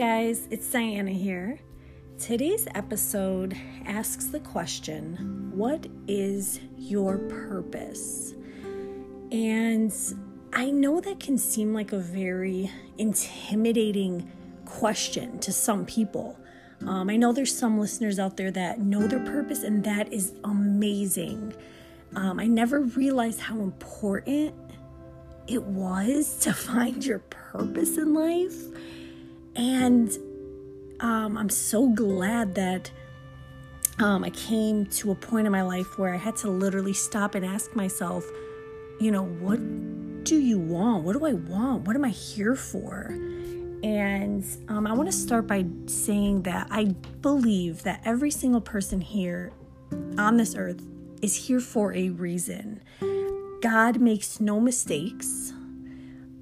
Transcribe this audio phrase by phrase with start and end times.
[0.00, 1.58] guys, it's Diana here.
[2.18, 3.54] Today's episode
[3.84, 8.32] asks the question What is your purpose?
[9.30, 9.92] And
[10.54, 14.32] I know that can seem like a very intimidating
[14.64, 16.38] question to some people.
[16.86, 20.32] Um, I know there's some listeners out there that know their purpose, and that is
[20.44, 21.52] amazing.
[22.16, 24.54] Um, I never realized how important
[25.46, 28.62] it was to find your purpose in life.
[29.60, 30.10] And
[31.00, 32.90] um, I'm so glad that
[33.98, 37.34] um, I came to a point in my life where I had to literally stop
[37.34, 38.24] and ask myself,
[38.98, 39.58] you know, what
[40.24, 41.04] do you want?
[41.04, 41.86] What do I want?
[41.86, 43.08] What am I here for?
[43.82, 49.02] And um, I want to start by saying that I believe that every single person
[49.02, 49.52] here
[50.16, 50.82] on this earth
[51.20, 52.82] is here for a reason.
[53.60, 55.52] God makes no mistakes.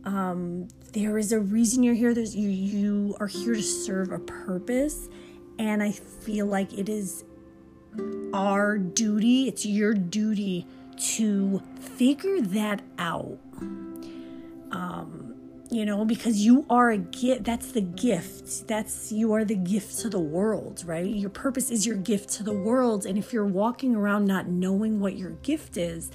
[0.08, 2.14] Um, there is a reason you're here.
[2.14, 5.10] There's you you are here to serve a purpose,
[5.58, 7.24] and I feel like it is
[8.32, 9.48] our duty.
[9.48, 10.66] It's your duty
[11.16, 13.38] to figure that out.
[14.70, 15.34] Um,
[15.70, 17.44] you know, because you are a gift.
[17.44, 18.66] That's the gift.
[18.66, 21.04] That's you are the gift to the world, right?
[21.04, 25.00] Your purpose is your gift to the world, and if you're walking around not knowing
[25.00, 26.10] what your gift is,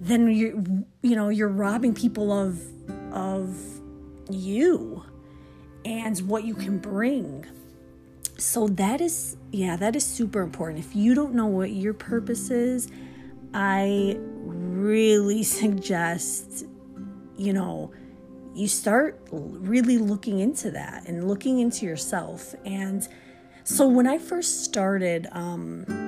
[0.00, 2.60] then you you know you're robbing people of
[3.12, 3.56] of
[4.30, 5.02] you
[5.84, 7.46] and what you can bring.
[8.38, 10.84] So that is yeah, that is super important.
[10.84, 12.88] If you don't know what your purpose is,
[13.54, 16.66] I really suggest
[17.38, 17.92] you know,
[18.54, 22.54] you start really looking into that and looking into yourself.
[22.64, 23.06] And
[23.62, 26.05] so when I first started um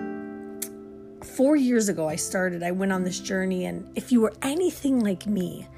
[1.38, 3.66] four years ago, I started, I went on this journey.
[3.66, 5.68] And if you were anything like me,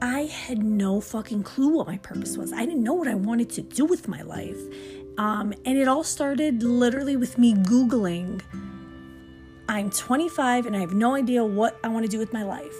[0.00, 2.50] I had no fucking clue what my purpose was.
[2.50, 4.56] I didn't know what I wanted to do with my life.
[5.18, 8.40] Um, and it all started literally with me Googling,
[9.68, 12.74] I'm 25 and I have no idea what I want to do with my life.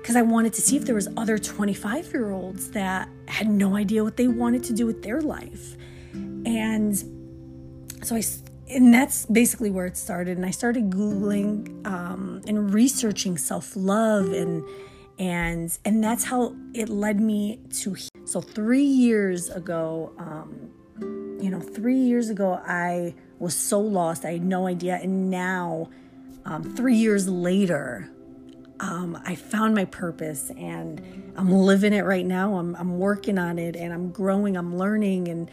[0.00, 3.76] Because I wanted to see if there was other 25 year olds that had no
[3.76, 5.76] idea what they wanted to do with their life.
[6.14, 6.96] And
[8.02, 8.22] so I
[8.68, 10.36] and that's basically where it started.
[10.36, 14.64] And I started Googling um, and researching self love and
[15.18, 17.96] and and that's how it led me to.
[18.24, 20.70] So three years ago, um,
[21.40, 24.24] you know, three years ago, I was so lost.
[24.24, 25.90] I had no idea, and now,
[26.44, 28.10] um, three years later.
[28.78, 31.00] Um, I found my purpose and
[31.34, 32.58] I'm living it right now.
[32.58, 35.50] I'm, I'm working on it and I'm growing, I'm learning and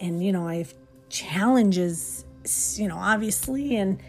[0.00, 0.74] and you know, I have
[1.08, 2.24] challenges
[2.78, 4.00] you know, obviously, and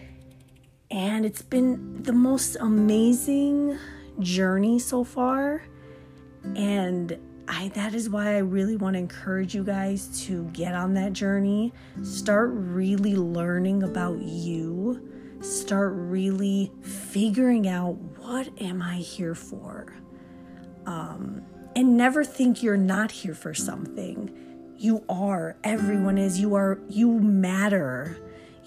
[0.91, 3.77] and it's been the most amazing
[4.19, 5.63] journey so far.
[6.55, 7.17] And
[7.47, 11.13] I that is why I really want to encourage you guys to get on that
[11.13, 11.73] journey.
[12.03, 15.07] Start really learning about you.
[15.41, 19.93] Start really figuring out what am I here for?
[20.85, 21.43] Um,
[21.75, 24.35] and never think you're not here for something.
[24.77, 25.57] You are.
[25.63, 26.39] Everyone is.
[26.39, 26.79] You are.
[26.89, 28.17] You matter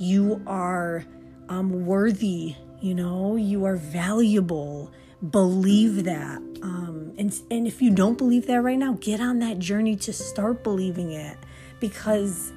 [0.03, 1.05] you are
[1.49, 4.91] um, worthy, you know, you are valuable.
[5.31, 6.39] Believe that.
[6.61, 10.13] Um, and, and if you don't believe that right now, get on that journey to
[10.13, 11.37] start believing it.
[11.79, 12.53] Because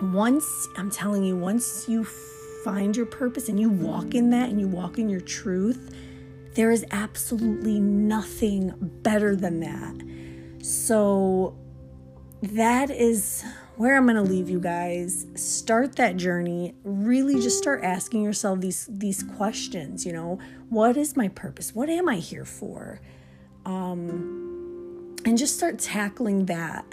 [0.00, 0.46] once,
[0.78, 2.04] I'm telling you, once you
[2.64, 5.94] find your purpose and you walk in that and you walk in your truth,
[6.54, 10.64] there is absolutely nothing better than that.
[10.64, 11.58] So,
[12.42, 13.44] that is
[13.76, 15.26] where I'm going to leave you guys.
[15.34, 16.74] Start that journey.
[16.84, 21.74] Really just start asking yourself these these questions, you know, what is my purpose?
[21.74, 23.00] What am I here for?
[23.64, 26.84] Um and just start tackling that.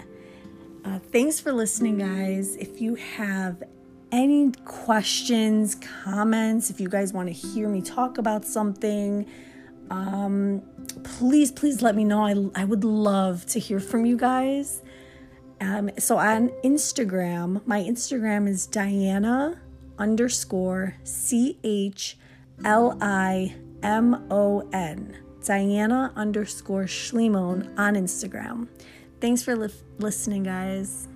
[0.84, 2.56] Uh, thanks for listening, guys.
[2.56, 3.62] If you have
[4.10, 9.26] any questions, comments, if you guys want to hear me talk about something,
[9.90, 10.62] um,
[11.04, 12.24] please, please let me know.
[12.24, 14.82] I, I would love to hear from you guys.
[15.62, 19.60] Um, so on Instagram, my Instagram is Diana
[19.96, 22.18] underscore C H
[22.64, 25.16] L I M O N.
[25.44, 28.66] Diana underscore Schlimon on Instagram.
[29.20, 31.06] Thanks for li- listening, guys.